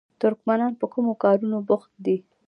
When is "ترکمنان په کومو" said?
0.21-1.13